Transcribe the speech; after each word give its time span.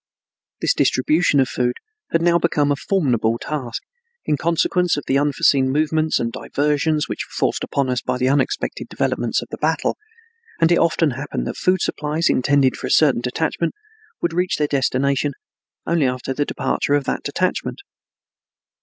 This 0.61 0.73
distribution 0.73 1.39
of 1.39 1.47
food 1.47 1.75
had 2.09 2.23
now 2.23 2.39
become 2.39 2.71
a 2.71 2.75
formidable 2.75 3.37
task, 3.37 3.83
in 4.25 4.35
consequence 4.35 4.97
of 4.97 5.03
the 5.05 5.19
unforeseen 5.19 5.69
movements 5.69 6.19
and 6.19 6.31
diversions 6.31 7.07
which 7.07 7.23
were 7.27 7.37
forced 7.37 7.63
upon 7.63 7.87
us 7.87 8.01
by 8.01 8.17
the 8.17 8.27
unexpected 8.27 8.87
developments 8.89 9.43
of 9.43 9.49
the 9.51 9.59
battle; 9.59 9.97
and 10.59 10.71
it 10.71 10.79
often 10.79 11.11
happened 11.11 11.45
that 11.45 11.55
food 11.55 11.81
supplies 11.83 12.31
intended 12.31 12.75
for 12.75 12.87
a 12.87 12.89
certain 12.89 13.21
detachment 13.21 13.75
would 14.23 14.33
reach 14.33 14.57
their 14.57 14.65
destination 14.65 15.33
only 15.85 16.07
after 16.07 16.33
the 16.33 16.45
departure 16.45 16.95
of 16.95 17.03
that 17.03 17.21
detachment. 17.21 17.81